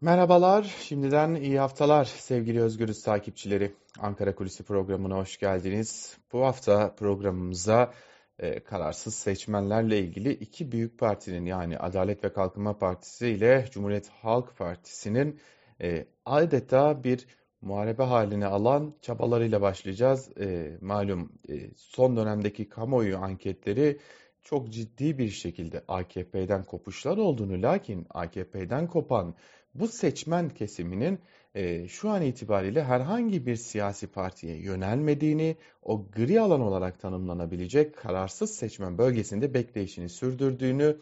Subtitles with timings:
[0.00, 3.72] Merhabalar, şimdiden iyi haftalar sevgili Özgürüz takipçileri.
[3.98, 6.16] Ankara Kulisi programına hoş geldiniz.
[6.32, 7.92] Bu hafta programımıza
[8.38, 14.56] e, kararsız seçmenlerle ilgili iki büyük partinin yani Adalet ve Kalkınma Partisi ile Cumhuriyet Halk
[14.56, 15.40] Partisi'nin
[15.82, 17.26] e, adeta bir
[17.60, 20.38] muharebe haline alan çabalarıyla başlayacağız.
[20.40, 23.98] E, malum e, son dönemdeki kamuoyu anketleri
[24.42, 29.34] çok ciddi bir şekilde AKP'den kopuşlar olduğunu lakin AKP'den kopan
[29.80, 31.18] bu seçmen kesiminin
[31.54, 38.50] e, şu an itibariyle herhangi bir siyasi partiye yönelmediğini, o gri alan olarak tanımlanabilecek kararsız
[38.50, 40.96] seçmen bölgesinde bekleyişini sürdürdüğünü,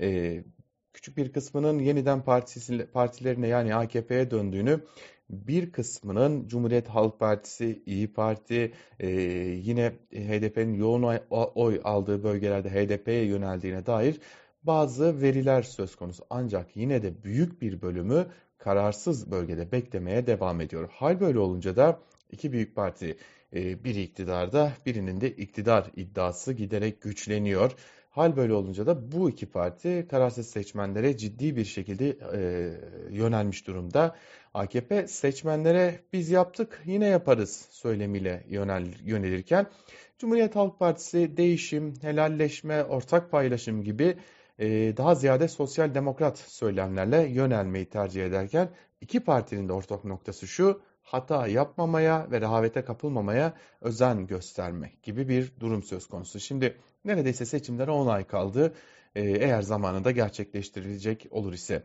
[0.00, 0.40] e,
[0.92, 4.80] küçük bir kısmının yeniden partisi, partilerine yani AKP'ye döndüğünü,
[5.30, 9.08] bir kısmının Cumhuriyet Halk Partisi, İyi Parti, e,
[9.64, 11.18] yine HDP'nin yoğun oy,
[11.54, 14.20] oy aldığı bölgelerde HDP'ye yöneldiğine dair
[14.62, 16.24] bazı veriler söz konusu.
[16.30, 18.26] Ancak yine de büyük bir bölümü
[18.58, 20.90] kararsız bölgede beklemeye devam ediyor.
[20.92, 23.16] Hal böyle olunca da iki büyük parti
[23.54, 27.72] e, biri iktidarda birinin de iktidar iddiası giderek güçleniyor.
[28.10, 32.40] Hal böyle olunca da bu iki parti kararsız seçmenlere ciddi bir şekilde e,
[33.10, 34.16] yönelmiş durumda.
[34.54, 39.66] AKP seçmenlere biz yaptık yine yaparız söylemiyle yönel, yönelirken
[40.18, 44.16] Cumhuriyet Halk Partisi değişim, helalleşme, ortak paylaşım gibi
[44.60, 48.68] e, daha ziyade sosyal demokrat söylemlerle yönelmeyi tercih ederken
[49.00, 55.52] iki partinin de ortak noktası şu hata yapmamaya ve rehavete kapılmamaya özen göstermek gibi bir
[55.60, 56.40] durum söz konusu.
[56.40, 58.74] Şimdi neredeyse seçimlere 10 ay kaldı
[59.14, 61.82] e, eğer zamanında gerçekleştirilecek olur ise.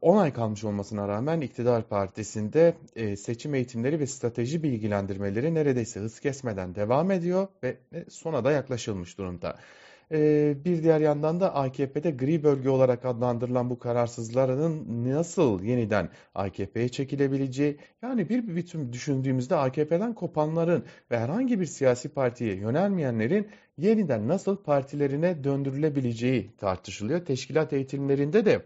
[0.00, 2.76] 10 ay kalmış olmasına rağmen iktidar partisinde
[3.16, 7.76] seçim eğitimleri ve strateji bilgilendirmeleri neredeyse hız kesmeden devam ediyor ve
[8.08, 9.58] sona da yaklaşılmış durumda.
[10.64, 17.78] Bir diğer yandan da AKP'de gri bölge olarak adlandırılan bu kararsızların nasıl yeniden AKP'ye çekilebileceği
[18.02, 25.44] yani bir bütün düşündüğümüzde AKP'den kopanların ve herhangi bir siyasi partiye yönelmeyenlerin yeniden nasıl partilerine
[25.44, 27.24] döndürülebileceği tartışılıyor.
[27.24, 28.62] Teşkilat eğitimlerinde de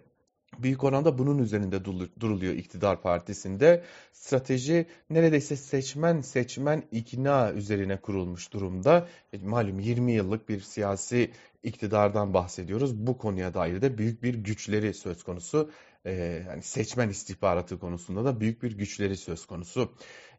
[0.62, 1.84] büyük oranda bunun üzerinde
[2.20, 3.84] duruluyor iktidar partisinde.
[4.12, 9.08] Strateji neredeyse seçmen seçmen ikna üzerine kurulmuş durumda.
[9.32, 11.30] E, malum 20 yıllık bir siyasi
[11.62, 12.96] iktidardan bahsediyoruz.
[13.06, 15.70] Bu konuya dair de büyük bir güçleri söz konusu.
[16.06, 19.92] Ee, yani seçmen istihbaratı konusunda da büyük bir güçleri söz konusu.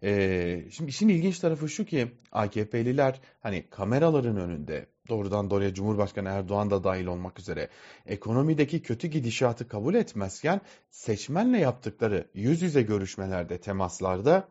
[0.03, 6.69] Ee, şimdi işin ilginç tarafı şu ki AKP'liler hani kameraların önünde doğrudan doğruya Cumhurbaşkanı Erdoğan
[6.69, 7.69] da dahil olmak üzere
[8.05, 14.47] ekonomideki kötü gidişatı kabul etmezken seçmenle yaptıkları yüz yüze görüşmelerde, temaslarda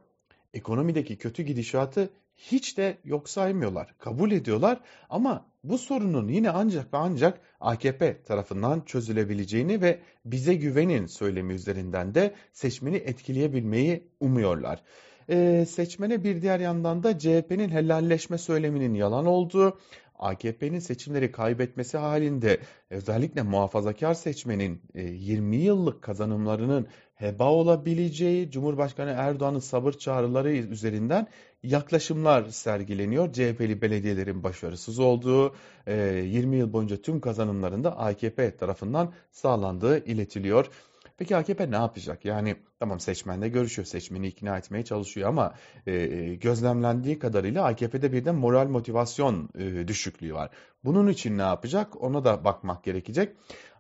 [0.55, 3.95] ekonomideki kötü gidişatı hiç de yok saymıyorlar.
[3.99, 4.81] Kabul ediyorlar
[5.11, 12.15] ama bu sorunun yine ancak ve ancak AKP tarafından çözülebileceğini ve bize güvenin söylemi üzerinden
[12.15, 14.83] de seçmeni etkileyebilmeyi umuyorlar.
[15.31, 19.79] Ee, seçmene bir diğer yandan da CHP'nin helalleşme söyleminin yalan olduğu,
[20.19, 22.61] AKP'nin seçimleri kaybetmesi halinde
[22.91, 31.27] özellikle muhafazakar seçmenin 20 e, yıllık kazanımlarının heba olabileceği Cumhurbaşkanı Erdoğan'ın sabır çağrıları üzerinden
[31.63, 33.33] yaklaşımlar sergileniyor.
[33.33, 35.55] CHP'li belediyelerin başarısız olduğu,
[35.87, 40.71] 20 e, yıl boyunca tüm kazanımlarında AKP tarafından sağlandığı iletiliyor.
[41.19, 42.25] Peki AKP ne yapacak?
[42.25, 45.55] Yani tamam seçmenle görüşüyor, seçmeni ikna etmeye çalışıyor ama
[45.87, 50.51] e, e gözlemlendiği kadarıyla AKP'de bir de moral motivasyon e, düşüklüğü var.
[50.85, 52.03] Bunun için ne yapacak?
[52.03, 53.37] Ona da bakmak gerekecek.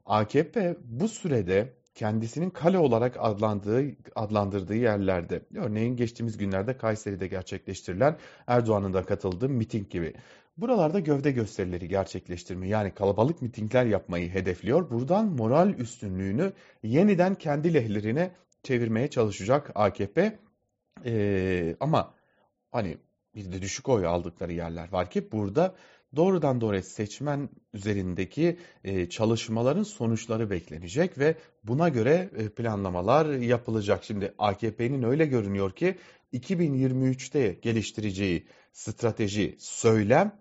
[0.06, 3.84] AKP bu sürede kendisinin kale olarak adlandığı,
[4.14, 10.14] adlandırdığı yerlerde, örneğin geçtiğimiz günlerde Kayseri'de gerçekleştirilen Erdoğan'ın da katıldığı miting gibi.
[10.56, 14.90] Buralarda gövde gösterileri gerçekleştirmeyi yani kalabalık mitingler yapmayı hedefliyor.
[14.90, 16.52] Buradan moral üstünlüğünü
[16.82, 18.30] yeniden kendi lehlerine
[18.62, 20.38] çevirmeye çalışacak AKP.
[21.04, 22.14] Ee, ama
[22.72, 22.96] hani
[23.34, 25.74] bir de düşük oy aldıkları yerler var ki burada
[26.16, 31.34] doğrudan doğruya seçmen üzerindeki e, çalışmaların sonuçları beklenecek ve
[31.64, 34.04] buna göre e, planlamalar yapılacak.
[34.04, 35.96] Şimdi AKP'nin öyle görünüyor ki
[36.32, 40.32] 2023'te geliştireceği strateji, söylem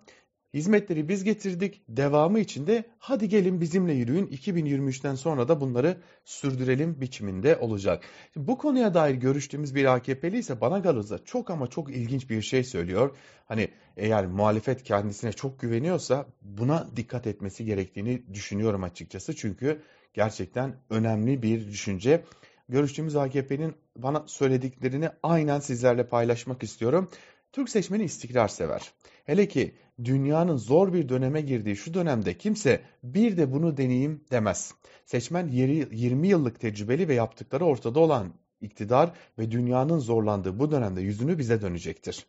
[0.55, 1.81] Hizmetleri biz getirdik.
[1.89, 4.27] Devamı için de hadi gelin bizimle yürüyün.
[4.27, 8.03] 2023'ten sonra da bunları sürdürelim biçiminde olacak.
[8.33, 12.41] Şimdi bu konuya dair görüştüğümüz bir AKP'li ise bana kalırsa çok ama çok ilginç bir
[12.41, 13.15] şey söylüyor.
[13.45, 13.67] Hani
[13.97, 19.35] eğer muhalefet kendisine çok güveniyorsa buna dikkat etmesi gerektiğini düşünüyorum açıkçası.
[19.35, 19.81] Çünkü
[20.13, 22.23] gerçekten önemli bir düşünce.
[22.69, 27.09] Görüştüğümüz AKP'nin bana söylediklerini aynen sizlerle paylaşmak istiyorum.
[27.51, 28.91] Türk seçmeni istikrar sever.
[29.25, 34.73] Hele ki dünyanın zor bir döneme girdiği şu dönemde kimse bir de bunu deneyeyim demez.
[35.05, 41.37] Seçmen 20 yıllık tecrübeli ve yaptıkları ortada olan iktidar ve dünyanın zorlandığı bu dönemde yüzünü
[41.37, 42.25] bize dönecektir.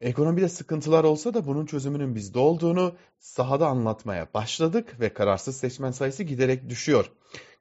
[0.00, 6.22] Ekonomide sıkıntılar olsa da bunun çözümünün bizde olduğunu sahada anlatmaya başladık ve kararsız seçmen sayısı
[6.22, 7.10] giderek düşüyor.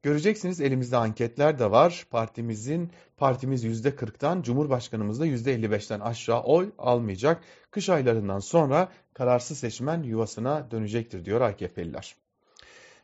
[0.04, 2.06] Göreceksiniz elimizde anketler de var.
[2.12, 7.44] Partimizin partimiz %40'tan, Cumhurbaşkanımız da %55'ten aşağı oy almayacak.
[7.72, 12.16] Kış aylarından sonra kararsız seçmen yuvasına dönecektir diyor AKP'liler.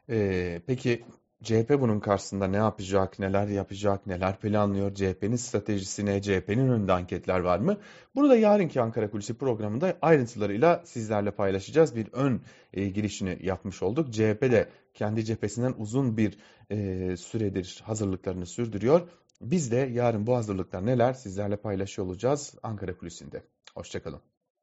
[0.09, 1.05] Ee, peki
[1.43, 7.59] CHP bunun karşısında ne yapacak, neler yapacak, neler planlıyor, CHP'nin stratejisine, CHP'nin önünde anketler var
[7.59, 7.77] mı?
[8.15, 11.95] Bunu da yarınki Ankara Kulisi programında ayrıntılarıyla sizlerle paylaşacağız.
[11.95, 12.41] Bir ön
[12.73, 14.13] e, girişini yapmış olduk.
[14.13, 16.37] CHP de kendi cephesinden uzun bir
[16.69, 19.01] e, süredir hazırlıklarını sürdürüyor.
[19.41, 23.43] Biz de yarın bu hazırlıklar neler sizlerle paylaşıyor olacağız Ankara Kulisi'nde.
[23.75, 24.30] Hoşçakalın.